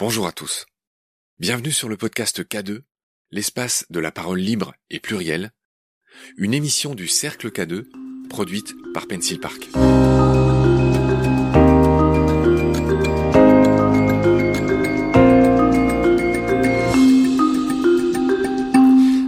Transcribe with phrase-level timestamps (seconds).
[0.00, 0.66] Bonjour à tous.
[1.38, 2.80] Bienvenue sur le podcast K2,
[3.30, 5.52] l'espace de la parole libre et plurielle,
[6.36, 7.84] une émission du Cercle K2
[8.28, 9.68] produite par Pencil Park.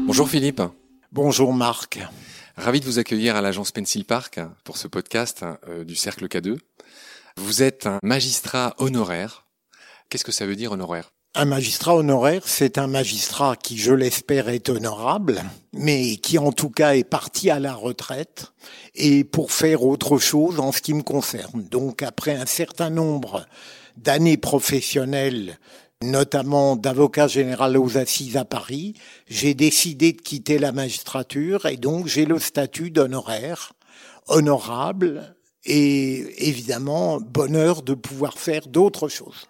[0.04, 0.62] Bonjour Philippe.
[1.12, 2.00] Bonjour Marc.
[2.56, 6.58] Ravi de vous accueillir à l'agence Pencil Park pour ce podcast euh, du Cercle K2.
[7.36, 9.45] Vous êtes un magistrat honoraire
[10.08, 11.10] Qu'est-ce que ça veut dire honoraire?
[11.34, 15.42] Un magistrat honoraire, c'est un magistrat qui, je l'espère, est honorable,
[15.74, 18.52] mais qui en tout cas est parti à la retraite
[18.94, 21.64] et pour faire autre chose en ce qui me concerne.
[21.70, 23.44] Donc après un certain nombre
[23.98, 25.58] d'années professionnelles,
[26.02, 28.94] notamment d'avocat général aux assises à Paris,
[29.28, 33.72] j'ai décidé de quitter la magistrature et donc j'ai le statut d'honoraire,
[34.26, 39.48] honorable et évidemment bonheur de pouvoir faire d'autres choses.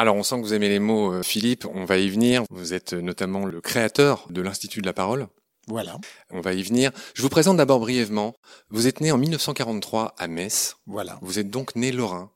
[0.00, 2.44] Alors on sent que vous aimez les mots, euh, Philippe, on va y venir.
[2.48, 5.28] Vous êtes notamment le créateur de l'Institut de la parole.
[5.66, 5.98] Voilà.
[6.30, 6.90] On va y venir.
[7.12, 8.34] Je vous présente d'abord brièvement.
[8.70, 10.76] Vous êtes né en 1943 à Metz.
[10.86, 11.18] Voilà.
[11.20, 12.30] Vous êtes donc né lorrain.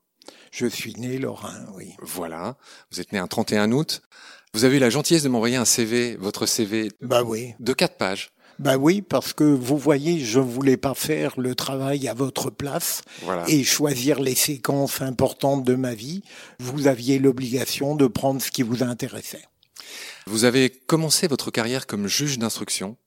[0.51, 1.95] Je suis né lorrain, oui.
[2.03, 2.55] Voilà.
[2.91, 4.03] Vous êtes né un 31 août.
[4.53, 6.91] Vous avez eu la gentillesse de m'envoyer un CV, votre CV.
[7.01, 7.55] Bah oui.
[7.59, 8.29] De quatre pages.
[8.59, 13.01] Ben oui, parce que vous voyez, je voulais pas faire le travail à votre place
[13.47, 16.23] et choisir les séquences importantes de ma vie.
[16.59, 19.43] Vous aviez l'obligation de prendre ce qui vous intéressait.
[20.25, 22.97] Vous avez commencé votre carrière comme juge d'instruction,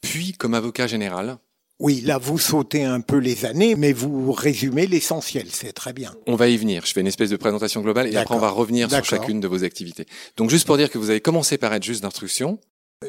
[0.00, 1.38] puis comme avocat général.
[1.80, 6.14] Oui, là vous sautez un peu les années, mais vous résumez l'essentiel, c'est très bien.
[6.28, 8.50] On va y venir, je fais une espèce de présentation globale et après on va
[8.50, 10.06] revenir sur chacune de vos activités.
[10.36, 12.60] Donc juste pour dire que vous avez commencé par être juge d'instruction,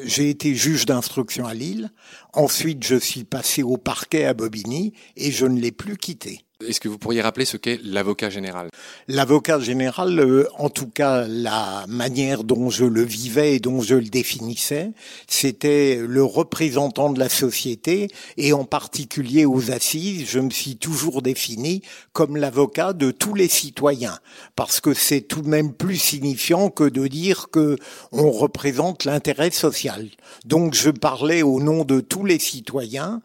[0.04, 1.90] j'ai été juge d'instruction à Lille.
[2.32, 6.45] Ensuite, je suis passé au parquet à Bobigny et je ne l'ai plus quitté.
[6.64, 8.70] Est-ce que vous pourriez rappeler ce qu'est l'avocat général?
[9.08, 13.94] L'avocat général, euh, en tout cas la manière dont je le vivais et dont je
[13.94, 14.92] le définissais,
[15.28, 21.20] c'était le représentant de la société et en particulier aux assises, je me suis toujours
[21.20, 21.82] défini
[22.14, 24.18] comme l'avocat de tous les citoyens
[24.54, 27.76] parce que c'est tout de même plus signifiant que de dire que
[28.12, 30.08] on représente l'intérêt social.
[30.46, 33.20] Donc je parlais au nom de tous les citoyens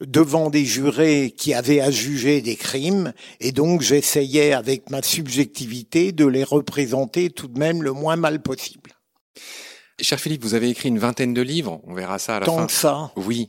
[0.00, 6.12] devant des jurés qui avaient à juger des crimes, et donc j'essayais avec ma subjectivité
[6.12, 8.92] de les représenter tout de même le moins mal possible.
[9.98, 11.80] Cher Philippe, vous avez écrit une vingtaine de livres.
[11.84, 12.66] On verra ça à la Tant fin.
[12.66, 13.12] Que ça.
[13.16, 13.48] Oui,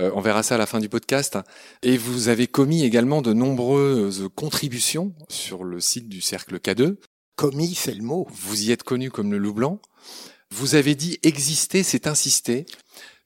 [0.00, 1.38] euh, on verra ça à la fin du podcast.
[1.84, 6.96] Et vous avez commis également de nombreuses contributions sur le site du Cercle K2.
[7.36, 8.26] Commis, c'est le mot.
[8.32, 9.80] Vous y êtes connu comme le loup blanc.
[10.50, 12.66] Vous avez dit exister, c'est insister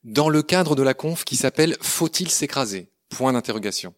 [0.05, 2.91] dans le cadre de la conf qui s'appelle Faut-il s'écraser?
[3.09, 3.95] Point d'interrogation.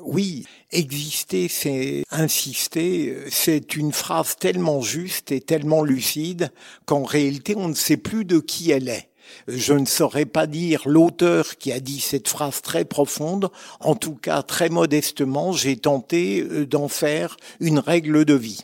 [0.00, 6.50] Oui, exister, c'est insister, c'est une phrase tellement juste et tellement lucide
[6.86, 9.10] qu'en réalité on ne sait plus de qui elle est.
[9.46, 13.50] Je ne saurais pas dire l'auteur qui a dit cette phrase très profonde.
[13.80, 18.62] En tout cas, très modestement, j'ai tenté euh, d'en faire une règle de vie.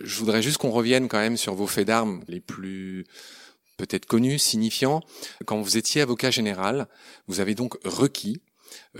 [0.00, 3.06] Je voudrais juste qu'on revienne quand même sur vos faits d'armes les plus
[3.86, 5.00] peut-être connu, signifiant.
[5.44, 6.86] Quand vous étiez avocat général,
[7.26, 8.40] vous avez donc requis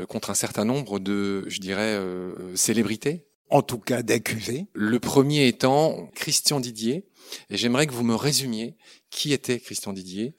[0.01, 3.29] euh, contre un certain nombre de, je dirais, euh, célébrités.
[3.49, 4.67] En tout cas, d'accusés.
[4.73, 7.07] Le premier étant Christian Didier.
[7.49, 8.77] Et j'aimerais que vous me résumiez
[9.11, 10.35] qui était Christian Didier.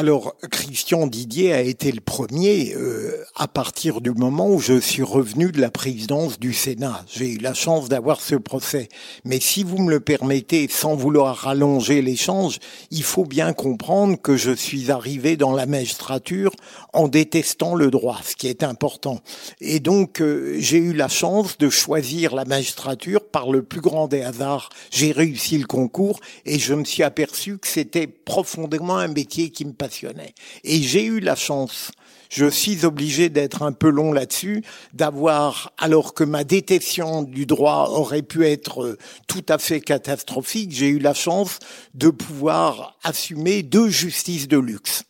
[0.00, 5.02] Alors, Christian Didier a été le premier euh, à partir du moment où je suis
[5.02, 7.04] revenu de la présidence du Sénat.
[7.12, 8.88] J'ai eu la chance d'avoir ce procès.
[9.24, 12.60] Mais si vous me le permettez, sans vouloir rallonger l'échange,
[12.92, 16.52] il faut bien comprendre que je suis arrivé dans la magistrature
[16.92, 19.18] en détestant le droit, ce qui est important.
[19.60, 24.06] Et donc, euh, j'ai eu la chance de choisir la magistrature par le plus grand
[24.06, 24.70] des hasards.
[24.92, 29.64] J'ai réussi le concours et je me suis aperçu que c'était profondément un métier qui
[29.64, 29.72] me
[30.64, 31.90] et j'ai eu la chance,
[32.30, 34.62] je suis obligé d'être un peu long là-dessus,
[34.92, 40.72] d'avoir, alors que ma détection du droit aurait pu être euh, tout à fait catastrophique,
[40.72, 41.58] j'ai eu la chance
[41.94, 45.04] de pouvoir assumer deux justices de luxe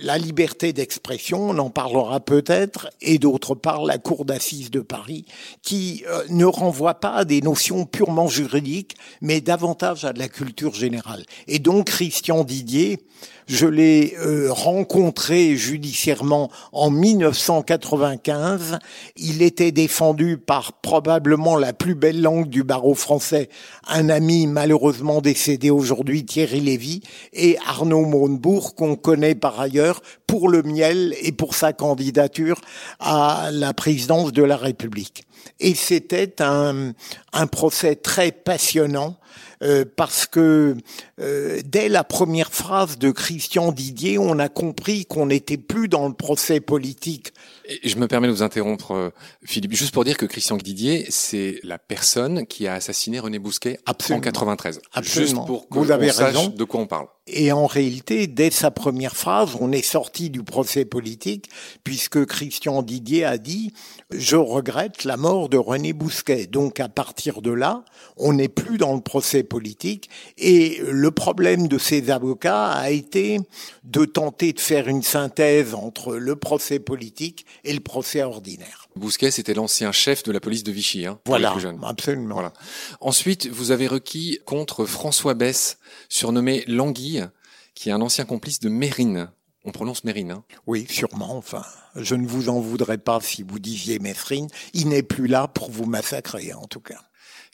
[0.00, 5.24] la liberté d'expression, on en parlera peut-être, et d'autre part la Cour d'assises de Paris,
[5.62, 10.28] qui euh, ne renvoie pas à des notions purement juridiques, mais davantage à de la
[10.28, 11.24] culture générale.
[11.48, 13.00] Et donc Christian Didier,
[13.46, 18.78] je l'ai euh, rencontré judiciairement en 1995.
[19.16, 23.48] Il était défendu par probablement la plus belle langue du barreau français,
[23.88, 27.02] un ami malheureusement décédé aujourd'hui, Thierry Lévy,
[27.32, 32.60] et Arnaud Montebourg, qu'on connaît par ailleurs pour le miel et pour sa candidature
[33.00, 35.24] à la présidence de la République.
[35.60, 36.92] Et c'était un,
[37.32, 39.16] un procès très passionnant
[39.62, 40.76] euh, parce que
[41.20, 46.08] euh, dès la première phrase de Christian Didier, on a compris qu'on n'était plus dans
[46.08, 47.32] le procès politique.
[47.66, 49.10] Et je me permets de vous interrompre, euh,
[49.44, 53.78] Philippe, juste pour dire que Christian Didier, c'est la personne qui a assassiné René Bousquet
[53.86, 54.18] Absolument.
[54.18, 54.80] en 93.
[54.92, 55.26] Absolument.
[55.26, 56.48] Juste pour que Vous avez on sache raison.
[56.48, 57.06] de quoi on parle.
[57.28, 61.48] Et en réalité, dès sa première phrase, on est sorti du procès politique,
[61.84, 63.72] puisque Christian Didier a dit
[64.10, 66.46] «Je regrette la mort de René Bousquet».
[66.50, 67.84] Donc à partir de là,
[68.16, 70.10] on n'est plus dans le procès politique.
[70.36, 73.38] Et le problème de ces avocats a été
[73.84, 78.88] de tenter de faire une synthèse entre le procès politique et le procès ordinaire.
[78.96, 81.54] Bousquet, c'était l'ancien chef de la police de Vichy, hein, Voilà,
[81.84, 82.34] absolument.
[82.34, 82.52] Voilà.
[83.00, 85.78] Ensuite, vous avez requis contre François Bess,
[86.08, 87.28] surnommé Languille,
[87.74, 89.30] qui est un ancien complice de Mérine.
[89.64, 90.32] On prononce Mérine.
[90.32, 90.44] Hein.
[90.66, 91.36] Oui, sûrement.
[91.36, 91.64] Enfin,
[91.94, 94.48] je ne vous en voudrais pas si vous disiez Mesrine.
[94.74, 97.00] Il n'est plus là pour vous massacrer, en tout cas.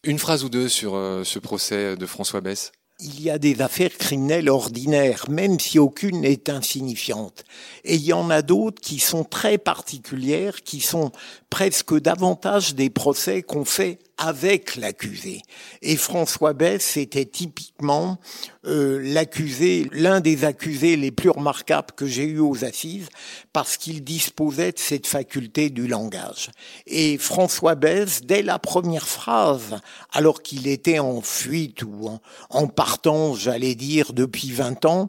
[0.05, 2.73] Une phrase ou deux sur euh, ce procès de François Bess.
[3.01, 7.45] Il y a des affaires criminelles ordinaires, même si aucune n'est insignifiante.
[7.85, 11.13] Et il y en a d'autres qui sont très particulières, qui sont
[11.49, 15.43] presque davantage des procès qu'on fait avec l'accusé.
[15.81, 18.19] Et François Bess était typiquement
[18.67, 23.09] euh, l'accusé, l'un des accusés les plus remarquables que j'ai eu aux assises,
[23.53, 26.51] parce qu'il disposait de cette faculté du langage.
[26.87, 29.77] Et François Bess, dès la première phrase,
[30.13, 32.21] alors qu'il était en fuite ou en,
[32.51, 35.09] en partant, j'allais dire, depuis 20 ans,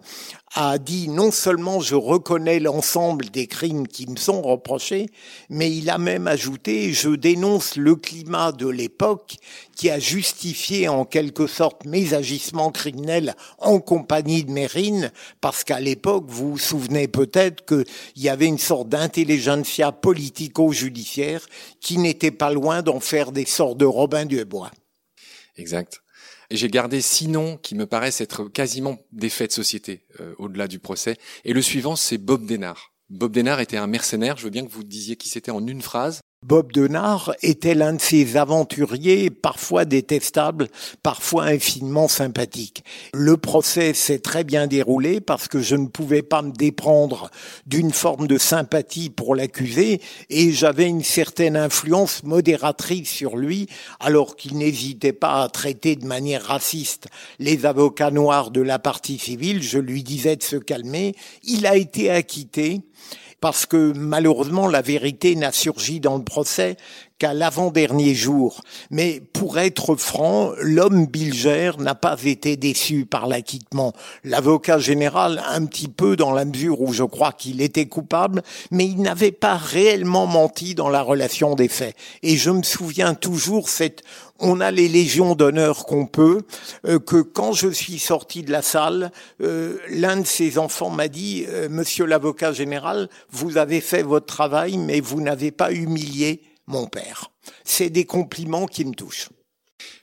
[0.55, 5.07] a dit non seulement je reconnais l'ensemble des crimes qui me sont reprochés,
[5.49, 9.37] mais il a même ajouté je dénonce le climat de l'époque
[9.75, 15.11] qui a justifié en quelque sorte mes agissements criminels en compagnie de Mérine,
[15.41, 17.85] parce qu'à l'époque, vous vous souvenez peut-être qu'il
[18.23, 21.45] y avait une sorte d'intelligentsia politico-judiciaire
[21.79, 24.71] qui n'était pas loin d'en faire des sortes de Robin du Bois.
[25.55, 26.01] Exact.
[26.51, 30.67] J'ai gardé six noms qui me paraissent être quasiment des faits de société euh, au-delà
[30.67, 31.17] du procès.
[31.45, 32.93] Et le suivant, c'est Bob Denard.
[33.09, 34.37] Bob Denard était un mercenaire.
[34.37, 36.21] Je veux bien que vous disiez qui c'était en une phrase.
[36.45, 40.69] Bob Denard était l'un de ces aventuriers parfois détestables,
[41.03, 42.85] parfois infiniment sympathiques.
[43.13, 47.29] Le procès s'est très bien déroulé parce que je ne pouvais pas me déprendre
[47.65, 49.99] d'une forme de sympathie pour l'accusé
[50.29, 53.67] et j'avais une certaine influence modératrice sur lui
[53.99, 57.09] alors qu'il n'hésitait pas à traiter de manière raciste
[57.39, 59.61] les avocats noirs de la partie civile.
[59.61, 61.15] Je lui disais de se calmer.
[61.43, 62.79] Il a été acquitté
[63.41, 66.77] parce que malheureusement la vérité n'a surgi dans le procès
[67.19, 68.61] qu'à l'avant-dernier jour.
[68.89, 73.93] Mais pour être franc, l'homme Bilger n'a pas été déçu par l'acquittement.
[74.23, 78.85] L'avocat général, un petit peu dans la mesure où je crois qu'il était coupable, mais
[78.85, 81.95] il n'avait pas réellement menti dans la relation des faits.
[82.23, 84.03] Et je me souviens toujours cette
[84.39, 86.41] on a les légions d'honneur qu'on peut,
[86.87, 89.11] euh, que quand je suis sorti de la salle,
[89.41, 94.25] euh, l'un de ses enfants m'a dit, euh, Monsieur l'avocat général, vous avez fait votre
[94.25, 97.31] travail, mais vous n'avez pas humilié mon père.
[97.65, 99.29] C'est des compliments qui me touchent.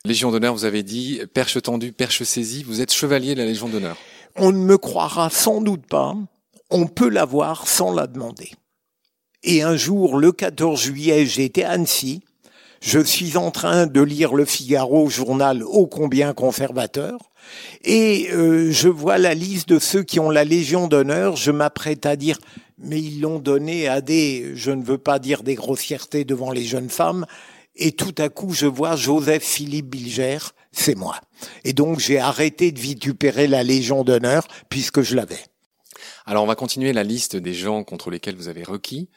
[0.04, 3.68] Légion d'honneur, vous avez dit, perche tendue, perche saisie, vous êtes chevalier de la Légion
[3.68, 3.96] d'honneur.
[4.36, 6.14] On ne me croira sans doute pas,
[6.70, 8.50] on peut l'avoir sans la demander.
[9.42, 12.22] Et un jour, le 14 juillet, j'étais à Annecy,
[12.80, 17.18] je suis en train de lire Le Figaro, journal ô combien conservateur,
[17.84, 21.36] et euh, je vois la liste de ceux qui ont la Légion d'honneur.
[21.36, 22.38] Je m'apprête à dire,
[22.78, 26.64] mais ils l'ont donné à des, je ne veux pas dire des grossièretés devant les
[26.64, 27.26] jeunes femmes,
[27.74, 30.38] et tout à coup je vois Joseph Philippe Bilger,
[30.72, 31.20] c'est moi.
[31.64, 35.40] Et donc j'ai arrêté de vitupérer la Légion d'honneur puisque je l'avais.
[36.24, 39.08] Alors on va continuer la liste des gens contre lesquels vous avez requis.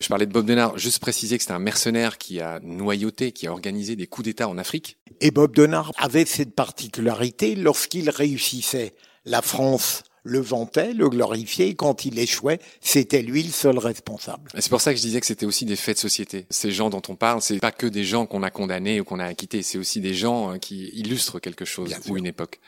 [0.00, 3.46] Je parlais de Bob Denard, juste préciser que c'était un mercenaire qui a noyauté, qui
[3.46, 4.98] a organisé des coups d'État en Afrique.
[5.20, 8.94] Et Bob Denard avait cette particularité, lorsqu'il réussissait,
[9.24, 14.50] la France le vantait, le glorifiait, et quand il échouait, c'était lui le seul responsable.
[14.58, 16.46] C'est pour ça que je disais que c'était aussi des faits de société.
[16.50, 19.18] Ces gens dont on parle, c'est pas que des gens qu'on a condamnés ou qu'on
[19.18, 22.12] a acquittés, c'est aussi des gens euh, qui illustrent quelque chose Bien sûr.
[22.12, 22.60] ou une époque.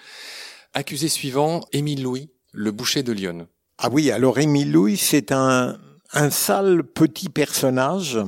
[0.73, 3.47] Accusé suivant, Émile Louis, le boucher de Lyon.
[3.79, 5.79] Ah oui, alors Émile Louis, c'est un,
[6.13, 8.19] un sale petit personnage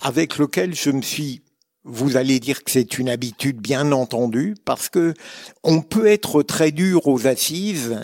[0.00, 1.42] avec lequel je me suis
[1.84, 5.14] vous allez dire que c'est une habitude bien entendue parce que
[5.64, 7.98] on peut être très dur aux assises,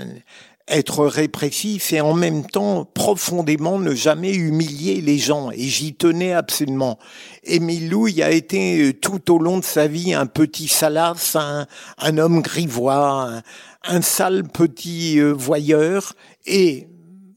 [0.69, 6.33] être répressif et en même temps profondément ne jamais humilier les gens et j'y tenais
[6.33, 6.99] absolument.
[7.45, 12.19] Émile Louis a été euh, tout au long de sa vie un petit salace, un,
[12.19, 13.43] homme grivois,
[13.85, 16.15] un, sale petit euh, voyeur
[16.47, 16.89] et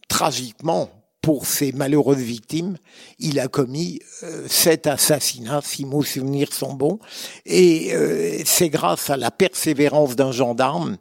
[0.07, 0.89] tragiquement
[1.21, 2.77] pour ces malheureuses victimes.
[3.19, 6.99] Il a commis euh, sept assassinats, si mes souvenirs sont bons,
[7.45, 10.97] et euh, c'est grâce à la persévérance d'un gendarme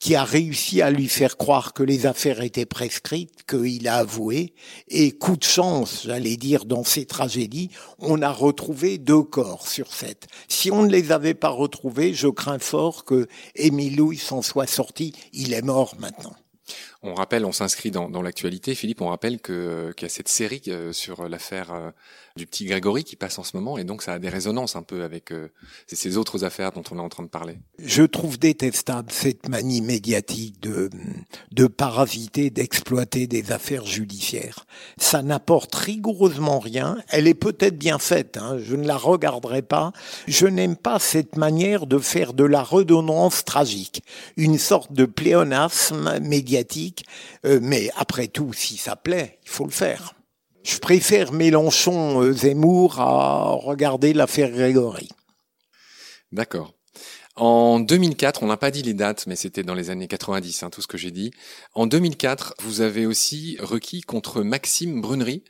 [0.00, 4.54] qui a réussi à lui faire croire que les affaires étaient prescrites, qu'il a avoué,
[4.88, 9.92] et coup de chance, j'allais dire, dans ces tragédies, on a retrouvé deux corps sur
[9.92, 10.26] sept.
[10.48, 14.66] Si on ne les avait pas retrouvés, je crains fort que Émile Louis s'en soit
[14.66, 15.12] sorti.
[15.34, 16.34] Il est mort maintenant.
[17.02, 20.60] On rappelle, on s'inscrit dans, dans l'actualité, Philippe, on rappelle qu'il y a cette série
[20.68, 21.90] euh, sur l'affaire euh,
[22.36, 24.82] du petit Grégory qui passe en ce moment, et donc ça a des résonances un
[24.82, 25.48] peu avec euh,
[25.86, 27.58] ces autres affaires dont on est en train de parler.
[27.78, 30.90] Je trouve détestable cette manie médiatique de,
[31.52, 34.66] de parasiter, d'exploiter des affaires judiciaires.
[34.98, 36.98] Ça n'apporte rigoureusement rien.
[37.08, 39.92] Elle est peut-être bien faite, hein, je ne la regarderai pas.
[40.28, 44.02] Je n'aime pas cette manière de faire de la redondance tragique,
[44.36, 46.89] une sorte de pléonasme médiatique,
[47.44, 50.14] euh, mais après tout, si ça plaît, il faut le faire.
[50.62, 55.08] Je préfère Mélenchon-Zemmour à regarder l'affaire Grégory.
[56.32, 56.74] D'accord.
[57.36, 60.70] En 2004, on n'a pas dit les dates, mais c'était dans les années 90, hein,
[60.70, 61.30] tout ce que j'ai dit.
[61.74, 65.42] En 2004, vous avez aussi requis contre Maxime Brunery,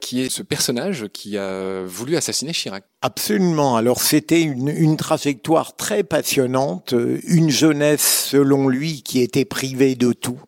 [0.00, 2.84] qui est ce personnage qui a voulu assassiner Chirac.
[3.02, 3.76] Absolument.
[3.76, 10.12] Alors c'était une, une, trajectoire très passionnante, une jeunesse selon lui qui était privée de
[10.12, 10.40] tout,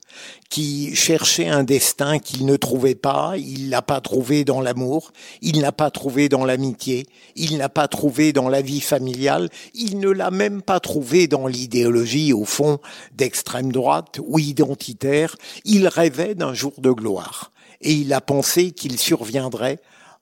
[0.48, 5.12] qui cherchait un destin qu'il ne trouvait pas, il l'a pas trouvé dans l'amour,
[5.42, 9.98] il n'a pas trouvé dans l'amitié, il n'a pas trouvé dans la vie familiale, il
[9.98, 12.78] ne l'a même pas trouvé dans l'idéologie au fond
[13.14, 18.98] d'extrême droite ou identitaire, il rêvait d'un jour de gloire et il a pensé qu'il
[18.98, 19.80] surviendrait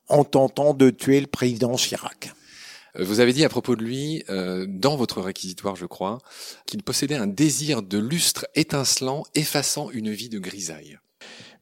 [0.08, 2.32] en tentant de tuer le président Chirac.
[2.98, 6.18] Euh, vous avez dit à propos de lui, euh, dans votre réquisitoire, je crois,
[6.66, 10.98] qu'il possédait un désir de lustre étincelant, effaçant une vie de grisaille.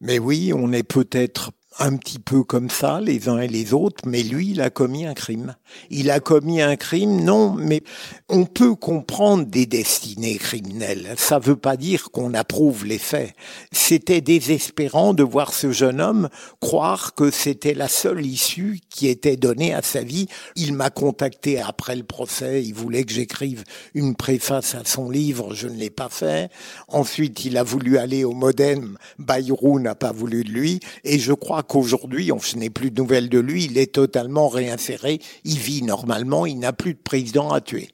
[0.00, 4.04] Mais oui, on est peut-être un petit peu comme ça, les uns et les autres,
[4.06, 5.56] mais lui, il a commis un crime.
[5.90, 7.82] Il a commis un crime, non, mais
[8.28, 11.14] on peut comprendre des destinées criminelles.
[11.16, 13.34] Ça veut pas dire qu'on approuve les faits.
[13.72, 16.28] C'était désespérant de voir ce jeune homme
[16.60, 20.28] croire que c'était la seule issue qui était donnée à sa vie.
[20.54, 23.64] Il m'a contacté après le procès, il voulait que j'écrive
[23.94, 26.50] une préface à son livre, je ne l'ai pas fait.
[26.86, 31.32] Ensuite, il a voulu aller au Modem, Bayrou n'a pas voulu de lui, et je
[31.32, 35.82] crois qu'aujourd'hui, on n'est plus de nouvelles de lui, il est totalement réinséré, il vit
[35.82, 37.90] normalement, il n'a plus de président à tuer.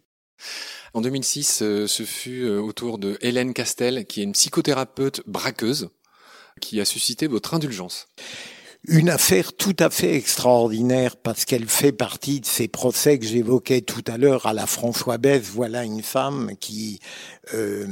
[0.93, 5.91] En 2006, euh, ce fut euh, autour de Hélène Castel, qui est une psychothérapeute braqueuse,
[6.61, 8.09] qui a suscité votre indulgence.
[8.89, 13.83] Une affaire tout à fait extraordinaire parce qu'elle fait partie de ces procès que j'évoquais
[13.83, 15.51] tout à l'heure à la François Besse.
[15.53, 16.99] Voilà une femme qui
[17.53, 17.87] euh,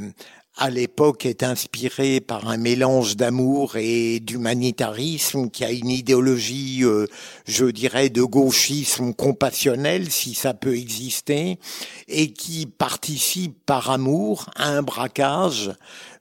[0.59, 7.07] à l'époque est inspiré par un mélange d'amour et d'humanitarisme qui a une idéologie, euh,
[7.47, 11.59] je dirais, de gauchisme compassionnel, si ça peut exister,
[12.09, 15.71] et qui participe par amour à un braquage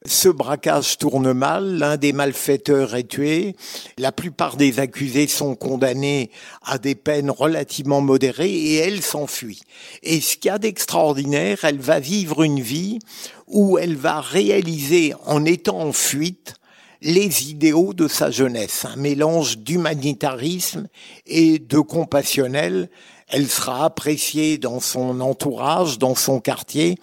[0.08, 3.56] ce braquage tourne mal, l'un des malfaiteurs est tué,
[3.98, 6.30] la plupart des accusés sont condamnés
[6.62, 9.60] à des peines relativement modérées et elle s'enfuit.
[10.02, 12.98] Et ce qu'il y a d'extraordinaire, elle va vivre une vie
[13.46, 16.54] où elle va réaliser en étant en fuite
[17.00, 20.88] les idéaux de sa jeunesse, un mélange d'humanitarisme
[21.26, 22.90] et de compassionnel
[23.28, 26.98] elle sera appréciée dans son entourage, dans son quartier,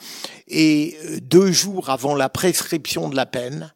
[0.48, 3.74] et euh, deux jours avant la prescription de la peine,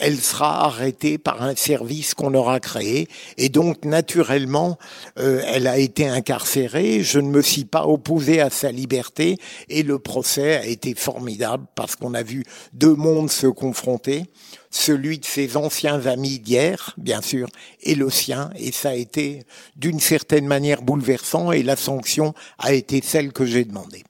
[0.00, 4.78] elle sera arrêtée par un service qu'on aura créé et donc naturellement
[5.18, 7.02] euh, elle a été incarcérée.
[7.02, 9.36] Je ne me suis pas opposé à sa liberté
[9.68, 14.24] et le procès a été formidable parce qu'on a vu deux mondes se confronter
[14.70, 17.48] celui de ses anciens amis d'hier, bien sûr,
[17.82, 19.42] et le sien, et ça a été
[19.76, 24.04] d'une certaine manière bouleversant, et la sanction a été celle que j'ai demandée.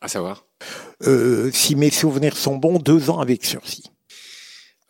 [0.00, 0.46] À savoir?
[1.06, 3.93] Euh, Si mes souvenirs sont bons, deux ans avec sursis.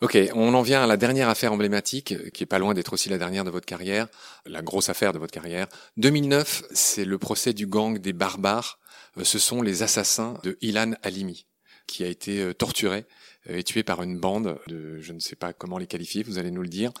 [0.01, 3.07] Ok, on en vient à la dernière affaire emblématique, qui est pas loin d'être aussi
[3.07, 4.07] la dernière de votre carrière,
[4.45, 5.67] la grosse affaire de votre carrière.
[5.97, 8.77] 2009, c'est le procès du gang des barbares.
[9.17, 11.45] Euh, ce sont les assassins de Ilan Halimi,
[11.87, 13.05] qui a été euh, torturé
[13.47, 16.51] est tué par une bande de, je ne sais pas comment les qualifier, vous allez
[16.51, 16.91] nous le dire.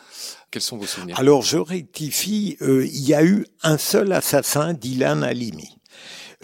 [0.51, 1.19] Quels sont vos souvenirs?
[1.19, 5.77] Alors je rectifie, euh, il y a eu un seul assassin d'Ilan Halimi.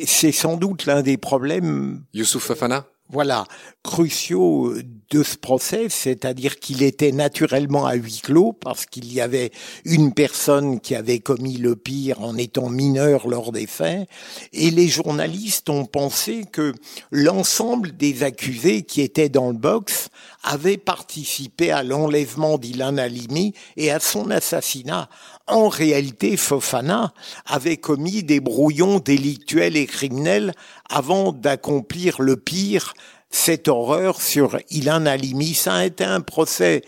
[0.03, 2.03] C'est sans doute l'un des problèmes.
[2.13, 3.46] Youssouf Fafana voilà,
[3.84, 4.74] cruciaux
[5.10, 9.51] de ce procès, c'est-à-dire qu'il était naturellement à huis clos parce qu'il y avait
[9.84, 14.08] une personne qui avait commis le pire en étant mineur lors des faits,
[14.53, 16.74] et les journalistes ont pensé que
[17.12, 20.10] l'ensemble des accusés qui étaient dans le box
[20.43, 25.10] avait participé à l'enlèvement d'Ilan Halimi et à son assassinat.
[25.48, 27.13] En réalité, Fofana
[27.45, 30.53] avait commis des brouillons délictuels et criminels
[30.89, 32.93] avant d'accomplir le pire,
[33.31, 35.53] cette horreur sur Ilan Halimi.
[35.53, 36.83] Ça a été un procès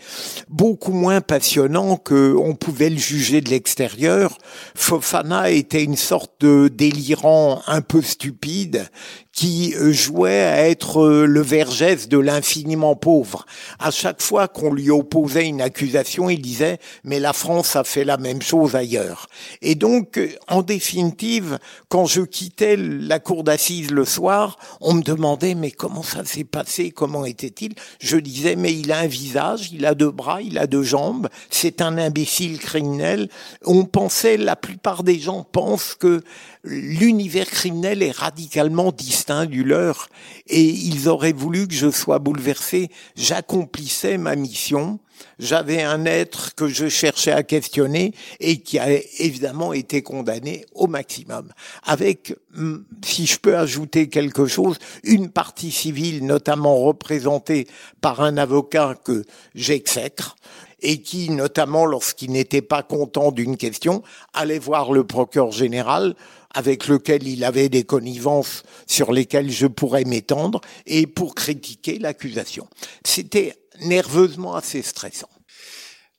[0.48, 4.38] beaucoup moins passionnant que on pouvait le juger de l'extérieur.
[4.74, 8.88] Fofana était une sorte de délirant un peu stupide
[9.34, 13.46] qui euh, jouait à être euh, le vergès de l'infiniment pauvre.
[13.80, 18.04] À chaque fois qu'on lui opposait une accusation, il disait mais la France a fait
[18.04, 19.26] la même chose ailleurs.
[19.60, 25.02] Et donc, euh, en définitive, quand je quittais la cour d'assises le soir, on me
[25.02, 27.74] demandait mais comment ça s'est passé, comment était-il?
[27.98, 31.28] Je disais mais il a un visage, il a deux bras, il a deux jambes,
[31.50, 33.28] c'est un imbécile criminel.
[33.64, 36.22] On pensait, la plupart des gens pensent que
[36.62, 40.08] l'univers criminel est radicalement distinct du leur
[40.46, 42.90] et ils auraient voulu que je sois bouleversé.
[43.16, 45.00] J'accomplissais ma mission.
[45.38, 48.88] J'avais un être que je cherchais à questionner et qui a
[49.18, 51.52] évidemment été condamné au maximum.
[51.84, 57.66] Avec, hmm, si je peux ajouter quelque chose, une partie civile notamment représentée
[58.00, 60.36] par un avocat que j'exècre
[60.84, 64.02] et qui, notamment lorsqu'il n'était pas content d'une question,
[64.34, 66.14] allait voir le procureur général
[66.54, 72.68] avec lequel il avait des connivences sur lesquelles je pourrais m'étendre et pour critiquer l'accusation.
[73.04, 75.28] C'était nerveusement assez stressant.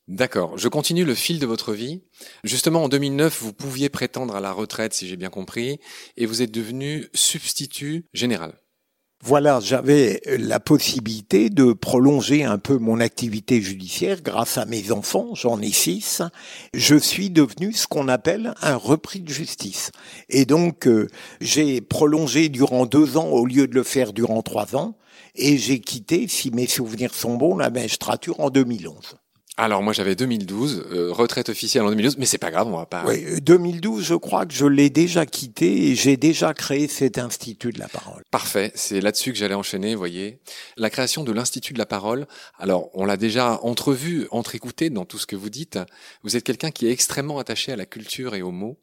[0.07, 0.57] D'accord.
[0.57, 2.01] Je continue le fil de votre vie.
[2.43, 5.79] Justement, en 2009, vous pouviez prétendre à la retraite, si j'ai bien compris,
[6.17, 8.53] et vous êtes devenu substitut général.
[9.27, 15.33] Voilà, j'avais la possibilité de prolonger un peu mon activité judiciaire grâce à mes enfants,
[15.33, 16.21] j'en ai six.
[16.75, 19.89] Je suis devenu ce qu'on appelle un repris de justice.
[20.29, 21.07] Et donc, euh,
[21.41, 24.95] j'ai prolongé durant deux ans au lieu de le faire durant trois ans.
[25.33, 29.15] Et j'ai quitté, si mes souvenirs sont bons, la magistrature en 2011.
[29.57, 32.85] Alors moi j'avais 2012, euh, retraite officielle en 2012, mais c'est pas grave, on va
[32.85, 33.05] pas.
[33.05, 37.71] Oui, 2012, je crois que je l'ai déjà quitté et j'ai déjà créé cet institut
[37.71, 38.23] de la parole.
[38.31, 40.39] Parfait, c'est là-dessus que j'allais enchaîner, vous voyez.
[40.75, 42.27] La création de l'institut de la parole.
[42.59, 45.79] Alors on l'a déjà entrevu, entre-écouté dans tout ce que vous dites.
[46.23, 48.77] Vous êtes quelqu'un qui est extrêmement attaché à la culture et aux mots,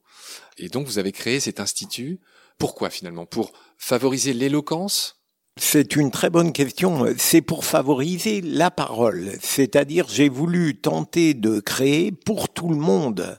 [0.56, 2.18] et donc vous avez créé cet institut.
[2.56, 3.26] Pourquoi finalement?
[3.26, 5.21] Pour favoriser l'éloquence
[5.58, 7.04] c'est une très bonne question.
[7.18, 9.32] C'est pour favoriser la parole.
[9.40, 13.36] C'est-à-dire, j'ai voulu tenter de créer pour tout le monde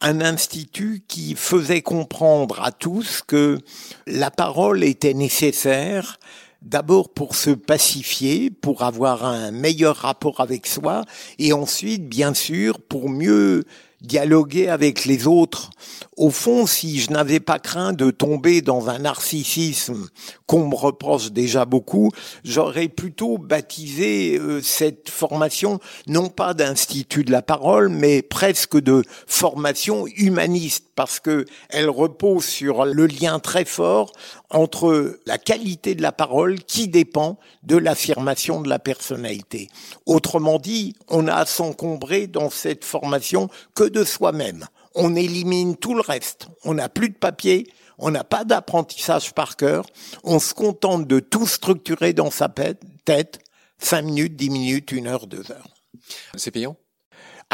[0.00, 3.58] un institut qui faisait comprendre à tous que
[4.06, 6.18] la parole était nécessaire,
[6.62, 11.04] d'abord pour se pacifier, pour avoir un meilleur rapport avec soi,
[11.38, 13.64] et ensuite, bien sûr, pour mieux
[14.02, 15.70] dialoguer avec les autres.
[16.16, 20.08] Au fond, si je n'avais pas craint de tomber dans un narcissisme
[20.46, 22.10] qu'on me reproche déjà beaucoup,
[22.44, 29.04] j'aurais plutôt baptisé euh, cette formation non pas d'institut de la parole, mais presque de
[29.26, 34.12] formation humaniste, parce que elle repose sur le lien très fort
[34.50, 39.68] entre la qualité de la parole qui dépend de l'affirmation de la personnalité.
[40.06, 44.66] Autrement dit, on a à s'encombrer dans cette formation que de soi-même.
[44.94, 46.48] On élimine tout le reste.
[46.64, 47.66] On n'a plus de papier,
[47.98, 49.86] on n'a pas d'apprentissage par cœur,
[50.24, 53.40] on se contente de tout structurer dans sa tête,
[53.78, 55.68] 5 minutes, 10 minutes, 1 heure, 2 heures.
[56.34, 56.76] C'est payant?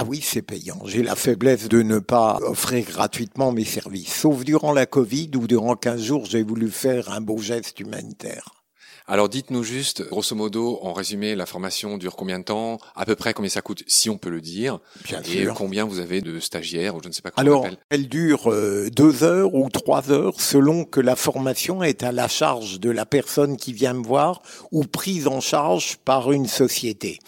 [0.00, 0.78] Ah oui, c'est payant.
[0.84, 4.14] J'ai la faiblesse de ne pas offrir gratuitement mes services.
[4.14, 8.58] Sauf durant la Covid où durant 15 jours, j'ai voulu faire un beau geste humanitaire.
[9.11, 12.78] Alors dites-nous juste, grosso modo, en résumé, la formation dure combien de temps?
[12.94, 14.80] À peu près combien ça coûte, si on peut le dire?
[15.02, 15.54] Bien Et sûr.
[15.54, 18.52] combien vous avez de stagiaires ou je ne sais pas comment Alors, on elle dure
[18.52, 22.90] euh, deux heures ou trois heures selon que la formation est à la charge de
[22.90, 27.18] la personne qui vient me voir ou prise en charge par une société.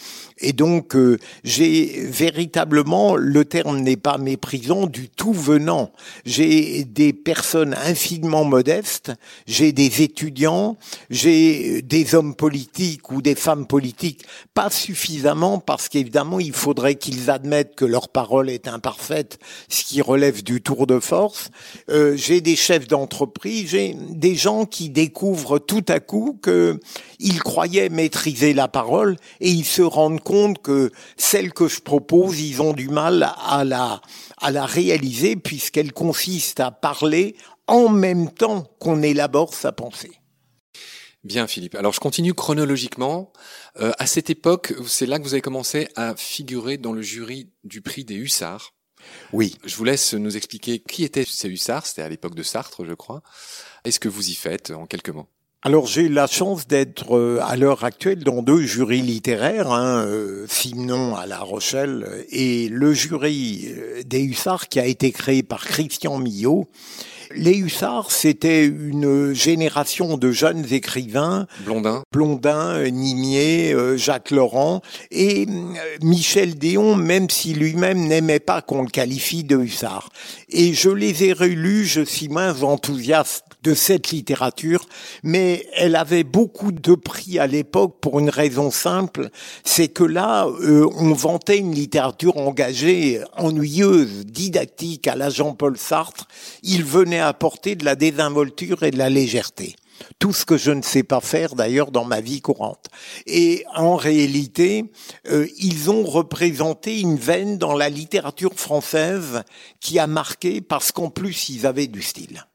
[0.40, 5.92] Et donc, euh, j'ai véritablement, le terme n'est pas méprisant, du tout venant.
[6.24, 9.12] J'ai des personnes infiniment modestes,
[9.46, 10.78] j'ai des étudiants,
[11.10, 14.24] j'ai des hommes politiques ou des femmes politiques,
[14.54, 20.00] pas suffisamment parce qu'évidemment, il faudrait qu'ils admettent que leur parole est imparfaite, ce qui
[20.00, 21.50] relève du tour de force.
[21.90, 26.80] Euh, j'ai des chefs d'entreprise, j'ai des gens qui découvrent tout à coup que
[27.18, 30.29] ils croyaient maîtriser la parole et ils se rendent compte
[30.62, 34.00] que celle que je propose, ils ont du mal à la,
[34.38, 40.12] à la réaliser puisqu'elle consiste à parler en même temps qu'on élabore sa pensée.
[41.22, 41.74] Bien Philippe.
[41.74, 43.32] Alors je continue chronologiquement.
[43.80, 47.50] Euh, à cette époque, c'est là que vous avez commencé à figurer dans le jury
[47.64, 48.72] du prix des Hussards.
[49.32, 49.56] Oui.
[49.64, 51.86] Je vous laisse nous expliquer qui étaient ces Hussards.
[51.86, 53.22] C'était à l'époque de Sartre, je crois.
[53.84, 55.28] Est-ce que vous y faites en quelques mots?
[55.62, 60.46] Alors j'ai la chance d'être euh, à l'heure actuelle dans deux jurys littéraires, hein, euh,
[60.48, 65.66] Simon à La Rochelle et le jury euh, des Hussards qui a été créé par
[65.66, 66.66] Christian Millot
[67.32, 71.46] les Hussards, c'était une génération de jeunes écrivains.
[71.64, 72.02] Blondin.
[72.12, 78.82] Blondin, Nimier, euh, Jacques Laurent et euh, Michel Déon, même si lui-même n'aimait pas qu'on
[78.82, 80.10] le qualifie de Hussard.
[80.48, 84.86] Et je les ai relus, je suis moins enthousiaste de cette littérature,
[85.22, 89.28] mais elle avait beaucoup de prix à l'époque pour une raison simple,
[89.64, 96.26] c'est que là, euh, on vantait une littérature engagée, ennuyeuse, didactique à la Jean-Paul Sartre.
[96.62, 99.76] Il venait apporter de la désinvolture et de la légèreté.
[100.18, 102.86] Tout ce que je ne sais pas faire d'ailleurs dans ma vie courante.
[103.26, 104.90] Et en réalité,
[105.28, 109.42] euh, ils ont représenté une veine dans la littérature française
[109.80, 112.46] qui a marqué parce qu'en plus ils avaient du style.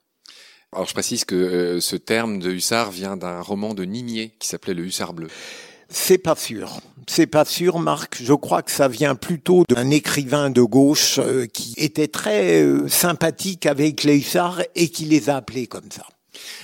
[0.74, 4.48] Alors je précise que euh, ce terme de hussard vient d'un roman de Nimier qui
[4.48, 5.28] s'appelait Le Hussard bleu.
[5.90, 6.80] C'est pas sûr.
[7.08, 8.18] C'est pas sûr, Marc.
[8.22, 12.88] Je crois que ça vient plutôt d'un écrivain de gauche euh, qui était très euh,
[12.88, 16.06] sympathique avec les hussards et qui les a appelés comme ça.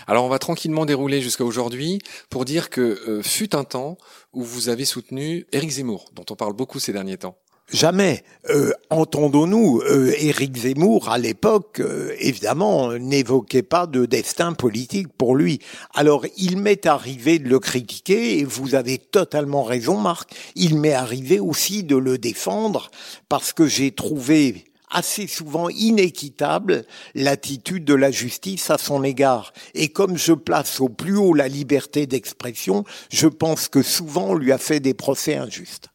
[0.08, 3.98] Alors on va tranquillement dérouler jusqu'à aujourd'hui pour dire que euh, fut un temps
[4.34, 7.38] où vous avez soutenu Éric Zemmour, dont on parle beaucoup ces derniers temps.
[7.72, 8.24] Jamais.
[8.50, 15.36] Euh, entendons-nous, euh, Éric Zemmour, à l'époque, euh, évidemment, n'évoquait pas de destin politique pour
[15.38, 15.60] lui.
[15.94, 20.94] Alors, il m'est arrivé de le critiquer, et vous avez totalement raison, Marc, il m'est
[20.94, 22.92] arrivé aussi de le défendre,
[23.30, 26.84] parce que j'ai trouvé assez souvent inéquitable
[27.16, 29.54] l'attitude de la justice à son égard.
[29.76, 34.36] Et comme je place au plus haut la liberté d'expression, je pense que souvent on
[34.36, 35.88] lui a fait des procès injustes.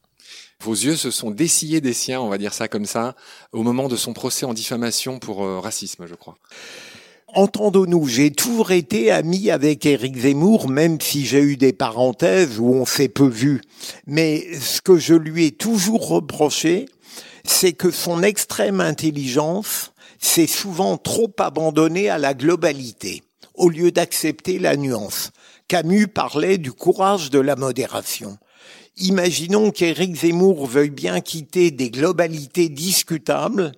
[0.63, 3.15] Vos yeux se sont dessillés des siens, on va dire ça comme ça,
[3.51, 6.37] au moment de son procès en diffamation pour euh, racisme, je crois.
[7.33, 12.73] Entendons-nous, j'ai toujours été ami avec Éric Zemmour, même si j'ai eu des parenthèses où
[12.73, 13.61] on s'est peu vu.
[14.07, 16.87] Mais ce que je lui ai toujours reproché,
[17.43, 24.57] c'est que son extrême intelligence s'est souvent trop abandonnée à la globalité, au lieu d'accepter
[24.57, 25.31] la nuance.
[25.67, 28.37] Camus parlait du courage de la modération.
[28.99, 33.71] Imaginons qu'Éric Zemmour veuille bien quitter des globalités discutables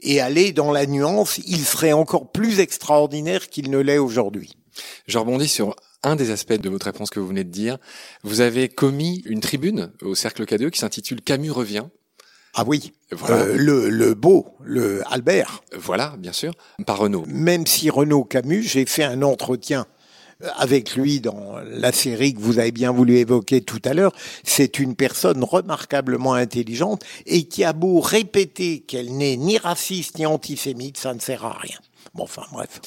[0.00, 4.56] et aller dans la nuance, il serait encore plus extraordinaire qu'il ne l'est aujourd'hui.
[5.06, 7.78] Je rebondis sur un des aspects de votre réponse que vous venez de dire.
[8.24, 11.84] Vous avez commis une tribune au Cercle K2 qui s'intitule Camus revient.
[12.54, 12.92] Ah oui,
[13.28, 15.62] euh, le, le beau, le Albert.
[15.76, 16.54] Voilà, bien sûr,
[16.86, 17.24] par Renaud.
[17.28, 19.86] Même si Renaud Camus, j'ai fait un entretien
[20.56, 24.12] avec lui dans la série que vous avez bien voulu évoquer tout à l'heure,
[24.44, 30.26] c'est une personne remarquablement intelligente et qui a beau répéter qu'elle n'est ni raciste ni
[30.26, 31.78] antisémite, ça ne sert à rien.
[32.14, 32.80] Bon, enfin bref.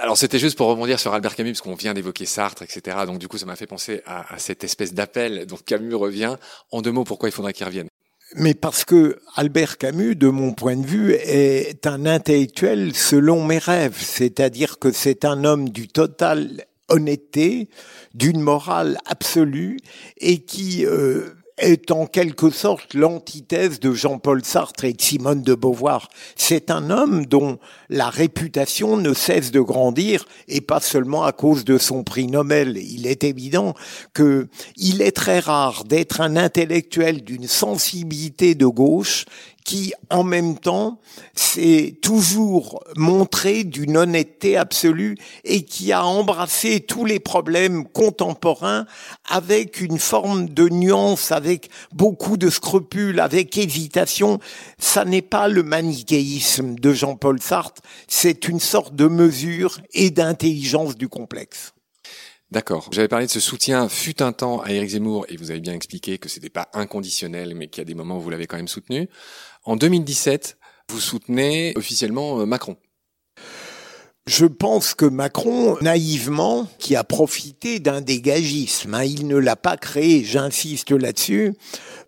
[0.00, 2.98] Alors c'était juste pour rebondir sur Albert Camus, parce qu'on vient d'évoquer Sartre, etc.
[3.06, 5.46] Donc du coup, ça m'a fait penser à, à cette espèce d'appel.
[5.46, 6.36] Donc Camus revient.
[6.70, 7.88] En deux mots, pourquoi il faudrait qu'il revienne?
[8.34, 13.58] Mais parce que Albert Camus, de mon point de vue, est un intellectuel selon mes
[13.58, 17.68] rêves, c'est-à-dire que c'est un homme du total honnêteté,
[18.14, 19.78] d'une morale absolue
[20.18, 25.54] et qui euh, est en quelque sorte l'antithèse de Jean-Paul Sartre et de Simone de
[25.54, 26.08] Beauvoir.
[26.36, 31.64] C'est un homme dont la réputation ne cesse de grandir et pas seulement à cause
[31.64, 32.76] de son prix Nobel.
[32.76, 33.74] Il est évident
[34.12, 39.24] que il est très rare d'être un intellectuel d'une sensibilité de gauche
[39.66, 41.00] qui, en même temps,
[41.34, 48.86] s'est toujours montré d'une honnêteté absolue et qui a embrassé tous les problèmes contemporains
[49.28, 54.38] avec une forme de nuance, avec beaucoup de scrupules, avec hésitation.
[54.78, 60.96] Ça n'est pas le manichéisme de Jean-Paul Sartre, c'est une sorte de mesure et d'intelligence
[60.96, 61.72] du complexe.
[62.52, 62.88] D'accord.
[62.92, 65.72] J'avais parlé de ce soutien fut un temps à Éric Zemmour et vous avez bien
[65.72, 68.56] expliqué que c'était pas inconditionnel, mais qu'il y a des moments où vous l'avez quand
[68.56, 69.08] même soutenu.
[69.66, 70.58] En 2017,
[70.90, 72.76] vous soutenez officiellement euh, Macron.
[74.28, 79.76] Je pense que Macron, naïvement, qui a profité d'un dégagisme, hein, il ne l'a pas
[79.76, 81.54] créé, j'insiste là-dessus,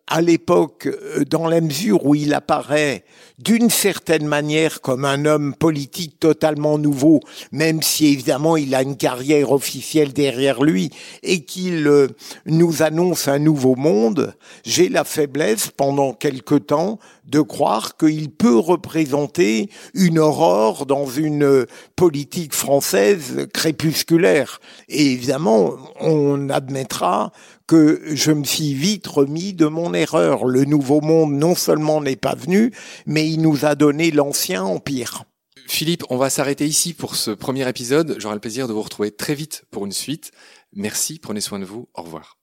[0.08, 3.04] à l'époque, euh, dans la mesure où il apparaît
[3.38, 7.20] d'une certaine manière comme un homme politique totalement nouveau,
[7.52, 10.90] même si évidemment il a une carrière officielle derrière lui
[11.22, 12.08] et qu'il euh,
[12.46, 18.58] nous annonce un nouveau monde, j'ai la faiblesse pendant quelque temps de croire qu'il peut
[18.58, 24.60] représenter une aurore dans une euh, politique française crépusculaire.
[24.88, 27.32] Et évidemment, on admettra
[27.68, 30.46] que je me suis vite remis de mon erreur.
[30.46, 32.72] Le nouveau monde non seulement n'est pas venu,
[33.07, 35.24] mais il nous a donné l'ancien empire.
[35.68, 38.16] Philippe, on va s'arrêter ici pour ce premier épisode.
[38.18, 40.33] J'aurai le plaisir de vous retrouver très vite pour une suite.
[40.72, 42.38] Merci, prenez soin de vous, au revoir.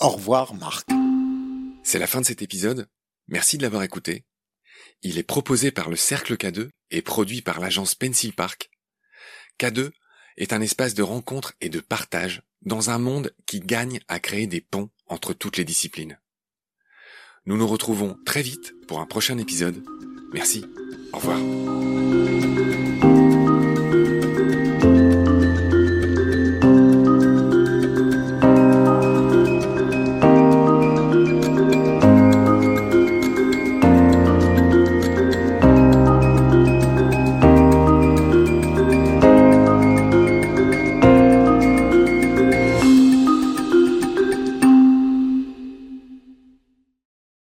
[0.00, 0.86] Au revoir Marc.
[1.82, 2.88] C'est la fin de cet épisode.
[3.26, 4.26] Merci de l'avoir écouté.
[5.02, 8.70] Il est proposé par le Cercle K2 et produit par l'agence Pencil Park.
[9.58, 9.90] K2
[10.36, 14.46] est un espace de rencontre et de partage dans un monde qui gagne à créer
[14.46, 16.18] des ponts entre toutes les disciplines.
[17.46, 19.82] Nous nous retrouvons très vite pour un prochain épisode.
[20.32, 20.64] Merci.
[21.12, 21.38] Au revoir.